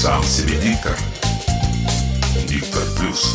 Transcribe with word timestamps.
Сам 0.00 0.22
себе 0.22 0.54
диктор. 0.62 0.96
Диктор 2.48 2.84
плюс. 2.96 3.34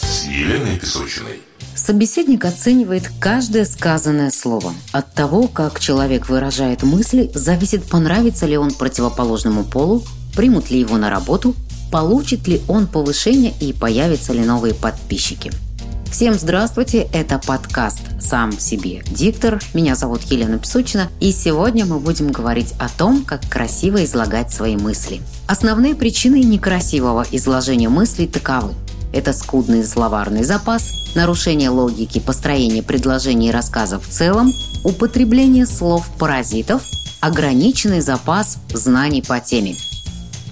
С 0.00 0.24
Еленой 0.24 0.78
Песочиной. 0.78 1.42
Собеседник 1.74 2.46
оценивает 2.46 3.10
каждое 3.20 3.66
сказанное 3.66 4.30
слово. 4.30 4.72
От 4.90 5.12
того, 5.12 5.46
как 5.46 5.80
человек 5.80 6.30
выражает 6.30 6.82
мысли, 6.82 7.30
зависит, 7.34 7.84
понравится 7.84 8.46
ли 8.46 8.56
он 8.56 8.70
противоположному 8.70 9.64
полу, 9.64 10.02
примут 10.34 10.70
ли 10.70 10.80
его 10.80 10.96
на 10.96 11.10
работу, 11.10 11.54
получит 11.92 12.48
ли 12.48 12.62
он 12.66 12.86
повышение 12.86 13.52
и 13.60 13.74
появятся 13.74 14.32
ли 14.32 14.40
новые 14.40 14.72
подписчики. 14.72 15.52
Всем 16.10 16.34
здравствуйте, 16.34 17.06
это 17.12 17.38
подкаст 17.38 18.00
«Сам 18.18 18.58
себе 18.58 19.02
диктор». 19.10 19.60
Меня 19.74 19.94
зовут 19.94 20.22
Елена 20.22 20.58
Песучина, 20.58 21.08
и 21.20 21.32
сегодня 21.32 21.84
мы 21.84 22.00
будем 22.00 22.32
говорить 22.32 22.72
о 22.78 22.88
том, 22.88 23.24
как 23.24 23.46
красиво 23.48 24.02
излагать 24.02 24.50
свои 24.50 24.76
мысли. 24.76 25.20
Основные 25.46 25.94
причины 25.94 26.40
некрасивого 26.40 27.26
изложения 27.30 27.90
мыслей 27.90 28.26
таковы. 28.26 28.72
Это 29.12 29.34
скудный 29.34 29.84
словарный 29.84 30.44
запас, 30.44 30.90
нарушение 31.14 31.68
логики 31.68 32.20
построения 32.20 32.82
предложений 32.82 33.48
и 33.48 33.52
рассказов 33.52 34.06
в 34.06 34.10
целом, 34.10 34.50
употребление 34.84 35.66
слов-паразитов, 35.66 36.82
ограниченный 37.20 38.00
запас 38.00 38.56
знаний 38.72 39.22
по 39.22 39.38
теме– 39.40 39.76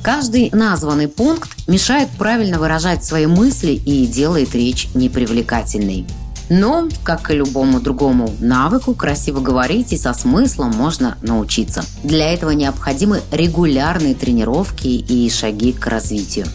Каждый 0.07 0.51
названный 0.53 1.09
пункт 1.09 1.51
мешает 1.67 2.09
правильно 2.11 2.61
выражать 2.61 3.05
свои 3.05 3.27
мысли 3.27 3.73
и 3.73 4.07
делает 4.07 4.55
речь 4.55 4.87
непривлекательной. 4.95 6.07
Но, 6.49 6.89
как 7.03 7.33
и 7.33 7.35
любому 7.35 7.81
другому 7.81 8.31
навыку, 8.39 8.95
красиво 8.95 9.41
говорить 9.41 9.93
и 9.93 9.97
со 9.97 10.15
смыслом 10.15 10.71
можно 10.77 11.19
научиться. 11.23 11.83
Для 12.05 12.33
этого 12.33 12.53
необходимы 12.53 13.21
регулярные 13.33 14.15
тренировки 14.15 14.87
и 14.87 15.29
шаги 15.29 15.73
к 15.73 15.85
развитию. 15.89 16.47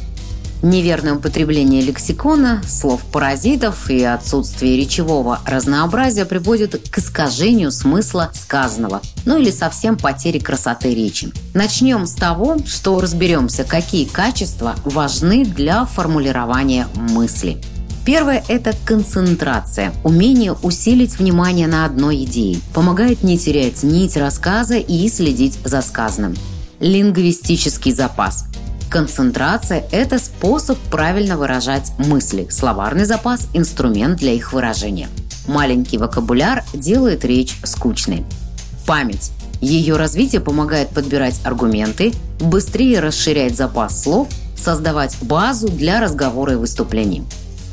Неверное 0.62 1.16
употребление 1.16 1.82
лексикона, 1.82 2.62
слов-паразитов 2.68 3.90
и 3.90 4.04
отсутствие 4.04 4.78
речевого 4.78 5.40
разнообразия 5.46 6.26
приводит 6.26 6.90
к 6.90 7.00
искажению 7.00 7.72
смысла 7.72 8.30
сказанного, 8.34 9.02
ну 9.26 9.40
или 9.40 9.50
совсем 9.50 9.98
потере 9.98 10.40
красоты 10.40 10.94
речи. 10.94 11.32
Начнем 11.56 12.06
с 12.06 12.14
того, 12.14 12.60
что 12.66 13.00
разберемся, 13.02 13.64
какие 13.64 14.06
качества 14.06 14.76
важны 14.86 15.46
для 15.46 15.86
формулирования 15.86 16.88
мысли. 16.94 17.58
Первое– 18.06 18.44
это 18.48 18.76
концентрация, 18.86 19.94
умение 20.04 20.54
усилить 20.54 21.18
внимание 21.18 21.68
на 21.68 21.86
одной 21.86 22.24
идее, 22.24 22.60
помогает 22.74 23.24
не 23.24 23.38
терять 23.38 23.82
нить 23.82 24.16
рассказа 24.16 24.78
и 24.78 25.08
следить 25.10 25.58
за 25.64 25.82
сказанным. 25.82 26.36
Лингвистический 26.80 27.92
запас– 27.92 28.46
Концентрация– 28.92 29.86
это 29.94 30.20
способ 30.20 30.78
правильно 30.78 31.38
выражать 31.38 31.94
мысли. 31.98 32.48
Словарный 32.50 33.06
запас– 33.06 33.48
инструмент 33.54 34.20
для 34.20 34.34
их 34.34 34.52
выражения. 34.52 35.08
Маленький 35.48 35.98
вокабуляр 35.98 36.66
делает 36.74 37.24
речь 37.24 37.58
скучной. 37.64 38.26
Память. 38.86 39.32
Ее 39.62 39.96
развитие 39.96 40.42
помогает 40.42 40.90
подбирать 40.90 41.40
аргументы, 41.46 42.12
быстрее 42.42 43.00
расширять 43.00 43.56
запас 43.56 44.04
слов, 44.04 44.28
создавать 44.58 45.16
базу 45.22 45.70
для 45.70 46.02
разговора 46.02 46.54
и 46.54 46.58
выступлений. 46.58 47.24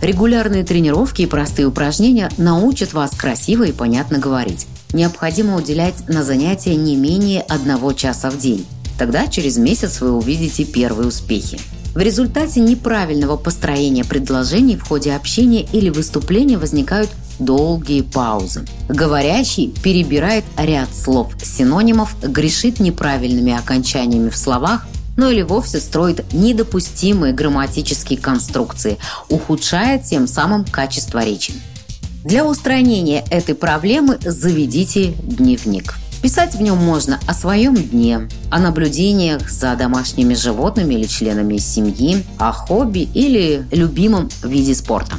Регулярные 0.01 0.63
тренировки 0.63 1.23
и 1.23 1.27
простые 1.27 1.67
упражнения 1.67 2.31
научат 2.39 2.93
вас 2.93 3.11
красиво 3.11 3.65
и 3.65 3.73
понятно 3.73 4.19
говорить. 4.19 4.69
Необходимо 4.93 5.57
уделять 5.57 6.09
на 6.09 6.23
занятия 6.23 6.77
не 6.77 6.95
менее 6.95 7.43
одного 7.43 7.93
часа 7.93 8.31
в 8.31 8.39
день. 8.39 8.65
Тогда 8.99 9.29
через 9.29 9.57
месяц 9.57 10.01
вы 10.01 10.13
увидите 10.13 10.65
первые 10.65 11.09
успехи. 11.09 11.59
В 11.95 12.01
результате 12.01 12.61
неправильного 12.61 13.37
построения 13.37 14.05
предложений 14.05 14.77
в 14.77 14.83
ходе 14.83 15.15
общения 15.15 15.67
или 15.73 15.89
выступления 15.89 16.59
возникают 16.59 17.11
долгие 17.39 18.03
паузы. 18.03 18.65
Говорящий 18.89 19.73
перебирает 19.83 20.45
ряд 20.57 20.89
слов-синонимов, 20.95 22.17
грешит 22.23 22.81
неправильными 22.81 23.57
окончаниями 23.57 24.29
в 24.29 24.37
словах, 24.37 24.87
ну 25.17 25.31
или 25.31 25.43
вовсе 25.43 25.81
строит 25.81 26.33
недопустимые 26.33 27.33
грамматические 27.33 28.19
конструкции, 28.19 28.99
ухудшая 29.29 29.99
тем 29.99 30.27
самым 30.29 30.65
качество 30.65 31.25
речи. 31.25 31.53
Для 32.25 32.45
устранения 32.45 33.25
этой 33.31 33.55
проблемы 33.55 34.19
заведите 34.21 35.15
дневник. 35.23 35.95
Писать 36.23 36.57
в 36.57 36.61
нем 36.61 36.79
можно 36.79 37.21
о 37.29 37.33
своем 37.33 37.77
дне, 37.77 38.29
о 38.51 38.59
наблюдениях 38.59 39.49
за 39.49 39.77
домашними 39.77 40.35
животными 40.35 40.95
или 40.95 41.07
членами 41.07 41.59
семьи, 41.59 42.25
о 42.39 42.51
хобби 42.51 43.09
или 43.15 43.65
любимом 43.71 44.29
виде 44.43 44.75
спорта. 44.75 45.15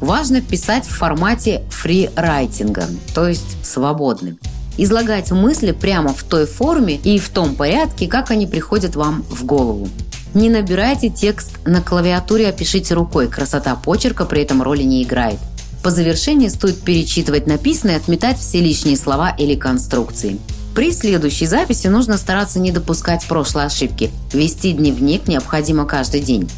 Важно 0.00 0.40
писать 0.40 0.86
в 0.86 0.96
формате 0.96 1.62
фрирайтинга, 1.70 2.86
то 3.14 3.28
есть 3.28 3.62
свободным. 3.62 4.38
Излагать 4.78 5.30
мысли 5.32 5.72
прямо 5.72 6.14
в 6.14 6.22
той 6.22 6.46
форме 6.46 6.96
и 6.96 7.18
в 7.18 7.28
том 7.28 7.54
порядке, 7.54 8.08
как 8.08 8.30
они 8.30 8.46
приходят 8.46 8.96
вам 8.96 9.22
в 9.28 9.44
голову. 9.44 9.90
Не 10.32 10.48
набирайте 10.48 11.10
текст 11.10 11.58
на 11.66 11.82
клавиатуре, 11.82 12.48
а 12.48 12.52
пишите 12.52 12.94
рукой. 12.94 13.28
Красота 13.28 13.76
почерка 13.76 14.24
при 14.24 14.40
этом 14.42 14.62
роли 14.62 14.82
не 14.82 15.02
играет. 15.02 15.38
По 15.82 15.90
завершении 15.90 16.48
стоит 16.48 16.80
перечитывать 16.80 17.48
написанное 17.48 17.94
и 17.94 17.98
отметать 17.98 18.38
все 18.38 18.60
лишние 18.60 18.96
слова 18.96 19.30
или 19.30 19.56
конструкции. 19.56 20.38
При 20.76 20.92
следующей 20.92 21.46
записи 21.46 21.88
нужно 21.88 22.16
стараться 22.16 22.60
не 22.60 22.70
допускать 22.70 23.26
прошлой 23.26 23.66
ошибки. 23.66 24.10
Вести 24.32 24.72
дневник 24.72 25.26
необходимо 25.26 25.84
каждый 25.84 26.20
день. 26.20 26.48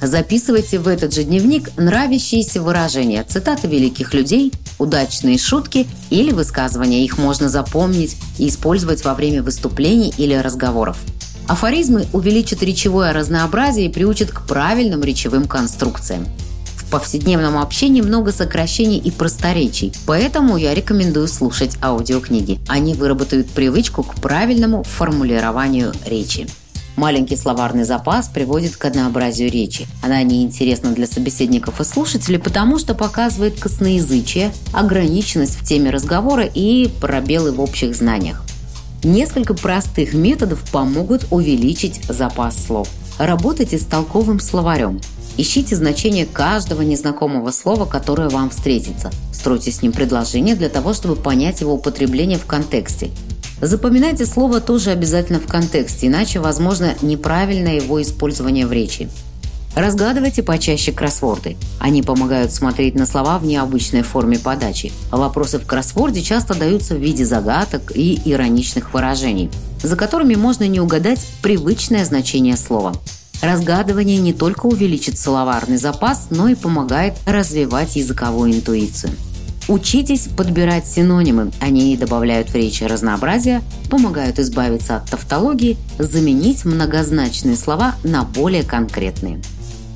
Записывайте 0.00 0.78
в 0.78 0.86
этот 0.86 1.14
же 1.14 1.24
дневник 1.24 1.70
нравящиеся 1.76 2.62
выражения, 2.62 3.24
цитаты 3.24 3.66
великих 3.66 4.14
людей, 4.14 4.52
удачные 4.78 5.38
шутки 5.38 5.86
или 6.10 6.30
высказывания. 6.30 7.04
Их 7.04 7.18
можно 7.18 7.48
запомнить 7.48 8.16
и 8.38 8.48
использовать 8.48 9.04
во 9.04 9.14
время 9.14 9.42
выступлений 9.42 10.12
или 10.16 10.34
разговоров. 10.34 10.96
Афоризмы 11.48 12.06
увеличат 12.12 12.62
речевое 12.62 13.12
разнообразие 13.12 13.86
и 13.86 13.92
приучат 13.92 14.30
к 14.30 14.46
правильным 14.46 15.02
речевым 15.02 15.46
конструкциям 15.46 16.26
повседневном 16.94 17.58
общении 17.58 18.02
много 18.02 18.30
сокращений 18.30 18.98
и 18.98 19.10
просторечий, 19.10 19.92
поэтому 20.06 20.56
я 20.56 20.74
рекомендую 20.74 21.26
слушать 21.26 21.76
аудиокниги. 21.82 22.60
Они 22.68 22.94
выработают 22.94 23.50
привычку 23.50 24.04
к 24.04 24.14
правильному 24.14 24.84
формулированию 24.84 25.92
речи. 26.06 26.46
Маленький 26.94 27.34
словарный 27.34 27.82
запас 27.82 28.28
приводит 28.28 28.76
к 28.76 28.84
однообразию 28.84 29.50
речи. 29.50 29.88
Она 30.04 30.22
неинтересна 30.22 30.92
для 30.92 31.08
собеседников 31.08 31.80
и 31.80 31.84
слушателей, 31.84 32.38
потому 32.38 32.78
что 32.78 32.94
показывает 32.94 33.58
косноязычие, 33.58 34.52
ограниченность 34.72 35.56
в 35.56 35.66
теме 35.66 35.90
разговора 35.90 36.44
и 36.44 36.88
пробелы 37.00 37.50
в 37.50 37.60
общих 37.60 37.96
знаниях. 37.96 38.44
Несколько 39.02 39.54
простых 39.54 40.14
методов 40.14 40.60
помогут 40.70 41.26
увеличить 41.32 42.04
запас 42.08 42.54
слов. 42.64 42.88
Работайте 43.18 43.80
с 43.80 43.84
толковым 43.84 44.38
словарем. 44.38 45.00
Ищите 45.36 45.74
значение 45.74 46.26
каждого 46.26 46.82
незнакомого 46.82 47.50
слова, 47.50 47.86
которое 47.86 48.28
вам 48.28 48.50
встретится. 48.50 49.10
Стройте 49.32 49.72
с 49.72 49.82
ним 49.82 49.92
предложение 49.92 50.54
для 50.54 50.68
того, 50.68 50.94
чтобы 50.94 51.16
понять 51.16 51.60
его 51.60 51.74
употребление 51.74 52.38
в 52.38 52.46
контексте. 52.46 53.10
Запоминайте 53.60 54.26
слово 54.26 54.60
тоже 54.60 54.90
обязательно 54.90 55.40
в 55.40 55.46
контексте, 55.46 56.06
иначе 56.06 56.38
возможно 56.38 56.94
неправильное 57.02 57.76
его 57.76 58.00
использование 58.00 58.66
в 58.66 58.72
речи. 58.72 59.08
Разгадывайте 59.74 60.44
почаще 60.44 60.92
кроссворды. 60.92 61.56
Они 61.80 62.02
помогают 62.02 62.52
смотреть 62.52 62.94
на 62.94 63.06
слова 63.06 63.38
в 63.38 63.44
необычной 63.44 64.02
форме 64.02 64.38
подачи. 64.38 64.92
А 65.10 65.16
вопросы 65.16 65.58
в 65.58 65.66
кроссворде 65.66 66.22
часто 66.22 66.54
даются 66.54 66.94
в 66.94 66.98
виде 66.98 67.24
загадок 67.24 67.90
и 67.92 68.20
ироничных 68.24 68.94
выражений, 68.94 69.50
за 69.82 69.96
которыми 69.96 70.36
можно 70.36 70.68
не 70.68 70.78
угадать 70.78 71.26
привычное 71.42 72.04
значение 72.04 72.56
слова. 72.56 72.92
Разгадывание 73.42 74.18
не 74.18 74.32
только 74.32 74.66
увеличит 74.66 75.18
словарный 75.18 75.76
запас, 75.76 76.28
но 76.30 76.48
и 76.48 76.54
помогает 76.54 77.14
развивать 77.26 77.96
языковую 77.96 78.54
интуицию. 78.54 79.12
Учитесь 79.66 80.28
подбирать 80.28 80.86
синонимы. 80.86 81.50
Они 81.60 81.96
добавляют 81.96 82.50
в 82.50 82.54
речи 82.54 82.84
разнообразия, 82.84 83.62
помогают 83.90 84.38
избавиться 84.38 84.96
от 84.96 85.10
тавтологии, 85.10 85.78
заменить 85.98 86.64
многозначные 86.64 87.56
слова 87.56 87.94
на 88.04 88.24
более 88.24 88.62
конкретные. 88.62 89.40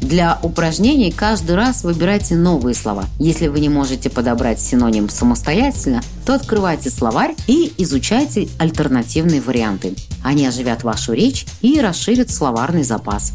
Для 0.00 0.38
упражнений 0.42 1.10
каждый 1.10 1.56
раз 1.56 1.82
выбирайте 1.82 2.36
новые 2.36 2.74
слова. 2.74 3.04
Если 3.18 3.48
вы 3.48 3.60
не 3.60 3.68
можете 3.68 4.10
подобрать 4.10 4.60
синоним 4.60 5.08
самостоятельно, 5.08 6.02
то 6.24 6.34
открывайте 6.34 6.88
словарь 6.88 7.34
и 7.46 7.72
изучайте 7.78 8.48
альтернативные 8.58 9.40
варианты. 9.40 9.94
Они 10.22 10.46
оживят 10.46 10.84
вашу 10.84 11.12
речь 11.12 11.46
и 11.62 11.80
расширят 11.80 12.30
словарный 12.30 12.84
запас. 12.84 13.32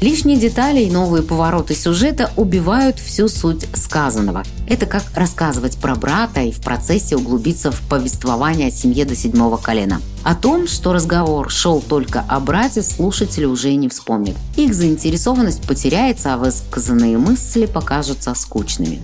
Лишние 0.00 0.36
детали 0.36 0.80
и 0.80 0.90
новые 0.90 1.22
повороты 1.22 1.74
сюжета 1.74 2.30
убивают 2.36 2.98
всю 2.98 3.28
суть 3.28 3.66
сказанного. 3.74 4.42
Это 4.68 4.84
как 4.84 5.04
рассказывать 5.14 5.78
про 5.78 5.94
брата 5.94 6.42
и 6.42 6.52
в 6.52 6.60
процессе 6.60 7.16
углубиться 7.16 7.72
в 7.72 7.80
повествование 7.88 8.68
о 8.68 8.70
семье 8.70 9.06
до 9.06 9.16
седьмого 9.16 9.56
колена. 9.56 10.02
О 10.22 10.34
том, 10.34 10.66
что 10.66 10.92
разговор 10.92 11.50
шел 11.50 11.80
только 11.80 12.22
о 12.28 12.40
брате, 12.40 12.82
слушатели 12.82 13.46
уже 13.46 13.72
не 13.74 13.88
вспомнят. 13.88 14.36
Их 14.56 14.74
заинтересованность 14.74 15.66
потеряется, 15.66 16.34
а 16.34 16.36
высказанные 16.36 17.16
мысли 17.16 17.64
покажутся 17.64 18.34
скучными. 18.34 19.00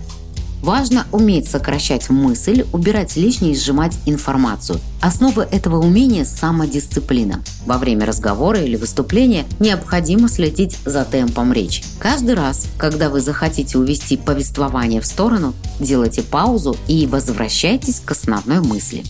Важно 0.63 1.05
уметь 1.11 1.49
сокращать 1.49 2.09
мысль, 2.09 2.65
убирать 2.71 3.17
лишнее 3.17 3.51
и 3.51 3.55
сжимать 3.57 3.97
информацию. 4.05 4.79
Основа 5.01 5.41
этого 5.41 5.75
умения– 5.75 6.23
самодисциплина. 6.25 7.43
Во 7.65 7.77
время 7.77 8.05
разговора 8.05 8.61
или 8.61 8.77
выступления 8.77 9.43
необходимо 9.59 10.29
следить 10.29 10.77
за 10.85 11.03
темпом 11.03 11.51
речи. 11.51 11.83
Каждый 11.99 12.35
раз, 12.35 12.67
когда 12.77 13.09
вы 13.09 13.19
захотите 13.19 13.77
увести 13.77 14.15
повествование 14.15 15.01
в 15.01 15.05
сторону, 15.05 15.53
делайте 15.81 16.21
паузу 16.21 16.77
и 16.87 17.07
возвращайтесь 17.07 17.99
к 17.99 18.11
основной 18.11 18.61
мысли. 18.61 19.03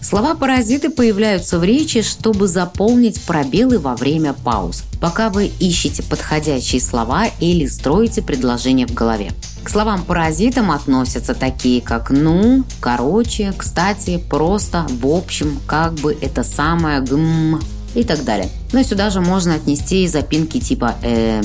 Слова-паразиты 0.00 0.90
появляются 0.90 1.58
в 1.58 1.64
речи, 1.64 2.02
чтобы 2.02 2.46
заполнить 2.46 3.20
пробелы 3.22 3.80
во 3.80 3.96
время 3.96 4.32
пауз, 4.32 4.84
пока 5.00 5.28
вы 5.28 5.50
ищете 5.58 6.04
подходящие 6.04 6.80
слова 6.80 7.26
или 7.40 7.66
строите 7.66 8.22
предложение 8.22 8.86
в 8.86 8.94
голове. 8.94 9.32
К 9.62 9.70
словам-паразитам 9.70 10.70
относятся 10.70 11.34
такие, 11.34 11.82
как 11.82 12.10
«ну», 12.10 12.64
«короче», 12.80 13.52
«кстати», 13.56 14.18
«просто», 14.18 14.86
«в 14.88 15.06
общем», 15.06 15.58
«как 15.66 15.94
бы», 15.94 16.16
«это 16.20 16.42
самое», 16.42 17.00
«гм» 17.00 17.60
и 17.94 18.02
так 18.02 18.24
далее. 18.24 18.48
Но 18.72 18.82
сюда 18.82 19.10
же 19.10 19.20
можно 19.20 19.54
отнести 19.54 20.04
и 20.04 20.08
запинки 20.08 20.58
типа 20.60 20.94
«э». 21.02 21.42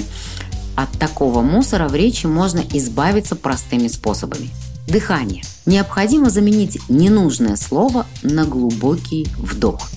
От 0.75 0.91
такого 0.97 1.41
мусора 1.41 1.87
в 1.87 1.95
речи 1.95 2.25
можно 2.25 2.61
избавиться 2.73 3.35
простыми 3.35 3.87
способами. 3.87 4.49
Дыхание. 4.87 5.43
Необходимо 5.65 6.29
заменить 6.29 6.79
ненужное 6.89 7.55
слово 7.55 8.05
на 8.23 8.45
глубокий 8.45 9.27
вдох. 9.37 9.89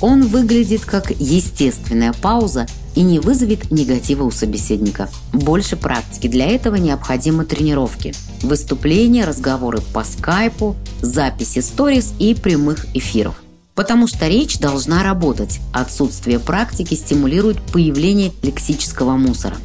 Он 0.00 0.26
выглядит 0.26 0.84
как 0.84 1.10
естественная 1.10 2.12
пауза 2.12 2.66
и 2.94 3.02
не 3.02 3.18
вызовет 3.18 3.70
негатива 3.70 4.24
у 4.24 4.30
собеседника. 4.30 5.08
Больше 5.32 5.76
практики 5.76 6.28
для 6.28 6.46
этого 6.46 6.76
необходимы 6.76 7.44
тренировки. 7.44 8.14
Выступления, 8.42 9.24
разговоры 9.24 9.80
по 9.92 10.04
скайпу, 10.04 10.76
записи 11.00 11.60
сторис 11.60 12.12
и 12.18 12.34
прямых 12.34 12.86
эфиров. 12.94 13.42
Потому 13.74 14.06
что 14.06 14.28
речь 14.28 14.58
должна 14.58 15.02
работать. 15.02 15.60
Отсутствие 15.72 16.38
практики 16.38 16.94
стимулирует 16.94 17.60
появление 17.60 18.32
лексического 18.42 19.16
мусора. 19.16 19.56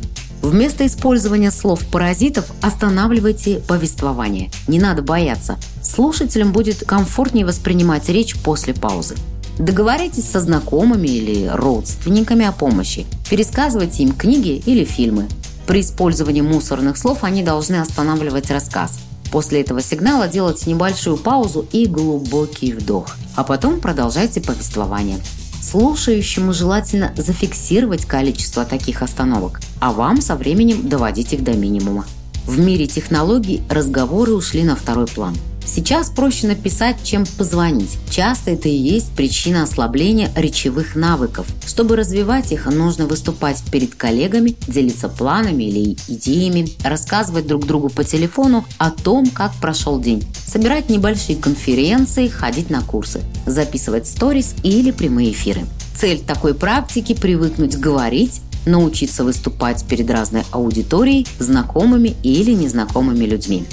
Вместо 0.41 0.87
использования 0.87 1.51
слов-паразитов 1.51 2.45
останавливайте 2.61 3.59
повествование. 3.59 4.49
Не 4.67 4.79
надо 4.79 5.01
бояться. 5.01 5.57
Слушателям 5.83 6.53
будет 6.53 6.85
комфортнее 6.85 7.45
воспринимать 7.45 8.07
речь 8.09 8.35
после 8.37 8.73
паузы. 8.73 9.15
Договоритесь 9.59 10.23
со 10.23 10.39
знакомыми 10.39 11.09
или 11.09 11.47
родственниками 11.47 12.45
о 12.45 12.53
помощи. 12.53 13.05
Пересказывайте 13.29 14.03
им 14.03 14.13
книги 14.13 14.63
или 14.65 14.85
фильмы. 14.85 15.27
При 15.67 15.81
использовании 15.81 16.39
мусорных 16.39 16.97
слов 16.97 17.25
они 17.25 17.43
должны 17.43 17.75
останавливать 17.75 18.49
рассказ. 18.51 18.99
После 19.33 19.59
этого 19.59 19.81
сигнала 19.81 20.29
делайте 20.29 20.69
небольшую 20.69 21.17
паузу 21.17 21.67
и 21.73 21.87
глубокий 21.87 22.71
вдох. 22.71 23.17
А 23.35 23.43
потом 23.43 23.81
продолжайте 23.81 24.39
повествование. 24.39 25.19
Слушающему 25.61 26.53
желательно 26.53 27.11
зафиксировать 27.17 28.05
количество 28.05 28.63
таких 28.63 29.01
остановок, 29.01 29.59
а 29.81 29.91
вам 29.91 30.21
со 30.21 30.37
временем 30.37 30.87
доводить 30.87 31.33
их 31.33 31.43
до 31.43 31.51
минимума. 31.51 32.05
В 32.45 32.57
мире 32.57 32.87
технологий 32.87 33.61
разговоры 33.69 34.31
ушли 34.31 34.63
на 34.63 34.77
второй 34.77 35.07
план– 35.07 35.35
Сейчас 35.71 36.09
проще 36.09 36.47
написать, 36.47 36.97
чем 37.03 37.25
позвонить. 37.37 37.99
Часто 38.09 38.51
это 38.51 38.67
и 38.67 38.75
есть 38.75 39.11
причина 39.11 39.61
ослабления 39.61 40.31
речевых 40.35 40.95
навыков. 40.95 41.45
Чтобы 41.63 41.95
развивать 41.95 42.51
их, 42.51 42.65
нужно 42.65 43.05
выступать 43.05 43.61
перед 43.71 43.93
коллегами, 43.93 44.55
делиться 44.67 45.09
планами 45.09 45.65
или 45.65 45.95
идеями, 46.07 46.67
рассказывать 46.83 47.45
друг 47.45 47.67
другу 47.67 47.89
по 47.89 48.03
телефону 48.03 48.65
о 48.79 48.89
том, 48.89 49.27
как 49.27 49.53
прошел 49.61 49.99
день, 50.01 50.23
собирать 50.47 50.89
небольшие 50.89 51.37
конференции, 51.37 52.29
ходить 52.29 52.71
на 52.71 52.81
курсы, 52.81 53.21
записывать 53.45 54.07
сторис 54.07 54.55
или 54.63 54.89
прямые 54.89 55.31
эфиры. 55.31 55.67
Цель 55.95 56.19
такой 56.19 56.55
практики– 56.55 57.13
привыкнуть 57.21 57.77
говорить, 57.77 58.41
научиться 58.65 59.23
выступать 59.23 59.85
перед 59.85 60.09
разной 60.09 60.43
аудиторией, 60.49 61.27
знакомыми 61.37 62.15
или 62.23 62.53
незнакомыми 62.53 63.25
людьми. 63.25 63.65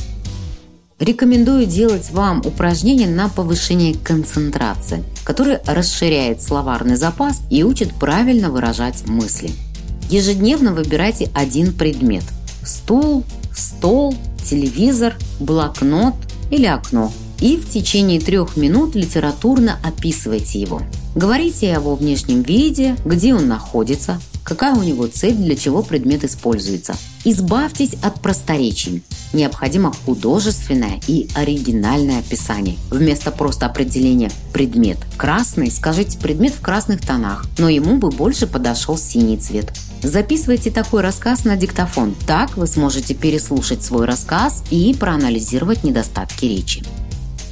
Рекомендую 0.99 1.67
делать 1.67 2.11
вам 2.11 2.41
упражнения 2.41 3.07
на 3.07 3.29
повышение 3.29 3.95
концентрации, 3.95 5.05
которое 5.25 5.61
расширяет 5.67 6.41
словарный 6.41 6.97
запас 6.97 7.43
и 7.51 7.63
учит 7.63 7.93
правильно 7.95 8.51
выражать 8.51 9.07
мысли. 9.07 9.51
Ежедневно 10.09 10.73
выбирайте 10.73 11.31
один 11.35 11.75
предмет– 11.75 12.25
стул, 12.65 13.25
стол, 13.55 14.15
телевизор, 14.43 15.15
блокнот 15.39 16.15
или 16.51 16.67
окно– 16.67 17.13
и 17.41 17.57
в 17.57 17.69
течение 17.71 18.21
трех 18.21 18.57
минут 18.57 18.95
литературно 18.95 19.79
описывайте 19.85 20.61
его. 20.61 20.83
Говорите 21.15 21.69
о 21.69 21.81
его 21.81 21.95
внешнем 21.95 22.43
виде, 22.43 22.97
где 23.05 23.35
он 23.35 23.47
находится, 23.47 24.21
какая 24.43 24.75
у 24.75 24.83
него 24.83 25.07
цель, 25.07 25.35
для 25.35 25.57
чего 25.57 25.83
предмет 25.83 26.25
используется. 26.25 26.95
Избавьтесь 27.25 27.95
от 28.03 28.21
просторечий. 28.21 29.03
Необходимо 29.37 29.93
художественное 29.93 30.99
и 31.07 31.29
оригинальное 31.35 32.21
описание. 32.21 32.79
Вместо 32.91 33.31
просто 33.31 33.67
определения 33.67 34.31
«предмет 34.55 34.97
красный» 35.19 35.71
скажите 35.71 36.17
«предмет 36.17 36.55
в 36.55 36.63
красных 36.63 37.03
тонах», 37.03 37.45
но 37.59 37.69
ему 37.69 37.99
бы 37.99 38.09
больше 38.09 38.47
подошел 38.47 38.97
синий 38.97 39.37
цвет. 39.37 39.75
Записывайте 40.03 40.71
такой 40.71 41.03
рассказ 41.03 41.45
на 41.45 41.55
диктофон. 41.55 42.15
Так 42.27 42.57
вы 42.57 42.67
сможете 42.67 43.13
переслушать 43.13 43.83
свой 43.83 44.07
рассказ 44.07 44.65
и 44.71 44.97
проанализировать 44.99 45.85
недостатки 45.85 46.47
речи. 46.47 46.83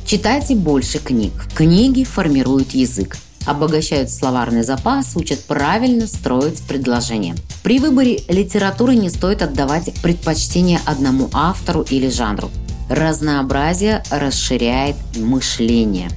Читайте 0.07 0.55
больше 0.55 0.99
книг. 0.99 1.33
Книги 1.55 2.05
формируют 2.05 2.71
язык 2.73 3.19
обогащают 3.47 4.11
словарный 4.11 4.63
запас, 4.63 5.17
учат 5.17 5.41
правильно 5.45 6.07
строить 6.07 6.63
предложения. 6.63 7.35
При 7.63 7.79
выборе 7.79 8.21
литературы 8.29 8.95
не 8.95 9.11
стоит 9.11 9.43
отдавать 9.43 9.93
предпочтение 10.03 10.81
одному 10.85 11.31
автору 11.33 11.83
или 11.83 12.09
жанру. 12.09 12.51
Разнообразие 12.89 14.03
расширяет 14.11 14.97
мышление. 15.17 16.11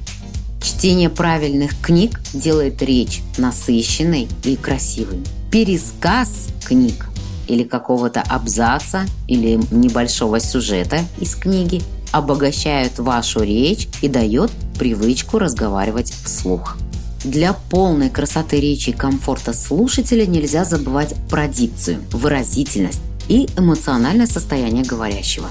Чтение 0.62 1.08
правильных 1.08 1.80
книг 1.80 2.20
делает 2.34 2.82
речь 2.82 3.22
насыщенной 3.38 4.28
и 4.44 4.56
красивой. 4.56 5.22
Пересказ 5.50 6.48
книг 6.66 7.06
или 7.46 7.64
какого-то 7.64 8.20
абзаца 8.20 9.06
или 9.26 9.58
небольшого 9.70 10.40
сюжета 10.40 11.00
из 11.18 11.34
книги 11.34 11.82
обогащают 12.12 12.98
вашу 12.98 13.40
речь 13.40 13.88
и 14.02 14.08
дает 14.08 14.50
привычку 14.78 15.38
разговаривать 15.38 16.12
вслух. 16.12 16.76
Для 17.24 17.52
полной 17.52 18.10
красоты 18.10 18.60
речи 18.60 18.90
и 18.90 18.92
комфорта 18.92 19.52
слушателя 19.52 20.24
нельзя 20.24 20.64
забывать 20.64 21.14
про 21.28 21.48
дикцию, 21.48 22.04
выразительность 22.12 23.00
и 23.28 23.48
эмоциональное 23.56 24.26
состояние 24.26 24.84
говорящего. 24.84 25.48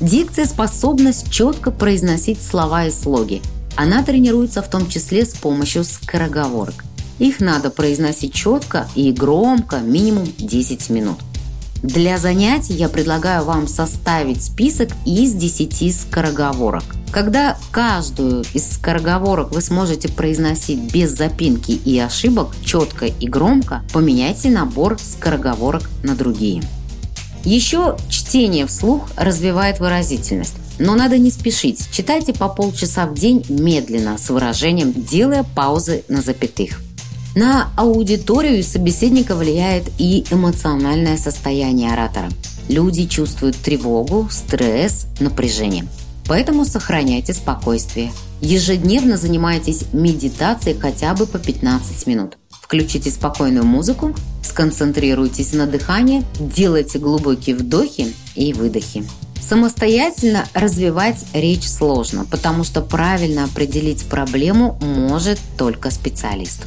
Дикция– 0.00 0.44
способность 0.46 1.30
четко 1.30 1.70
произносить 1.70 2.42
слова 2.42 2.86
и 2.86 2.90
слоги. 2.90 3.42
Она 3.76 4.02
тренируется 4.02 4.60
в 4.60 4.68
том 4.68 4.88
числе 4.88 5.24
с 5.24 5.34
помощью 5.34 5.84
скороговорок. 5.84 6.84
Их 7.20 7.38
надо 7.38 7.70
произносить 7.70 8.34
четко 8.34 8.88
и 8.96 9.12
громко 9.12 9.78
минимум 9.78 10.26
10 10.36 10.90
минут. 10.90 11.18
Для 11.82 12.18
занятий 12.18 12.74
я 12.74 12.88
предлагаю 12.88 13.44
вам 13.44 13.68
составить 13.68 14.42
список 14.42 14.90
из 15.04 15.32
10 15.32 15.94
скороговорок– 15.94 16.84
когда 17.14 17.56
каждую 17.70 18.44
из 18.54 18.72
скороговорок 18.72 19.52
вы 19.52 19.60
сможете 19.60 20.08
произносить 20.08 20.92
без 20.92 21.10
запинки 21.10 21.70
и 21.70 21.96
ошибок, 21.96 22.48
четко 22.64 23.06
и 23.06 23.28
громко, 23.28 23.84
поменяйте 23.92 24.50
набор 24.50 24.98
скороговорок 24.98 25.88
на 26.02 26.16
другие. 26.16 26.60
Еще 27.44 27.96
чтение 28.08 28.66
вслух 28.66 29.08
развивает 29.14 29.78
выразительность. 29.78 30.54
Но 30.80 30.96
надо 30.96 31.16
не 31.16 31.30
спешить. 31.30 31.88
Читайте 31.92 32.32
по 32.32 32.48
полчаса 32.48 33.06
в 33.06 33.14
день 33.14 33.46
медленно, 33.48 34.18
с 34.18 34.28
выражением, 34.30 34.92
делая 34.92 35.44
паузы 35.44 36.02
на 36.08 36.20
запятых. 36.20 36.80
На 37.34 37.72
аудиторию 37.76 38.60
и 38.60 38.62
собеседника 38.62 39.34
влияет 39.34 39.90
и 39.98 40.24
эмоциональное 40.30 41.16
состояние 41.16 41.92
оратора. 41.92 42.28
Люди 42.68 43.06
чувствуют 43.06 43.56
тревогу, 43.56 44.28
стресс, 44.30 45.06
напряжение. 45.18 45.86
Поэтому 46.26 46.64
сохраняйте 46.64 47.34
спокойствие. 47.34 48.12
Ежедневно 48.40 49.16
занимайтесь 49.16 49.84
медитацией 49.92 50.78
хотя 50.78 51.12
бы 51.14 51.26
по 51.26 51.38
15 51.38 52.06
минут. 52.06 52.38
Включите 52.50 53.10
спокойную 53.10 53.64
музыку, 53.64 54.14
сконцентрируйтесь 54.42 55.54
на 55.54 55.66
дыхании, 55.66 56.22
делайте 56.38 57.00
глубокие 57.00 57.56
вдохи 57.56 58.14
и 58.36 58.52
выдохи. 58.52 59.04
Самостоятельно 59.42 60.46
развивать 60.54 61.22
речь 61.34 61.68
сложно, 61.68 62.26
потому 62.30 62.62
что 62.64 62.80
правильно 62.80 63.44
определить 63.44 64.04
проблему 64.04 64.78
может 64.80 65.38
только 65.58 65.90
специалист. 65.90 66.62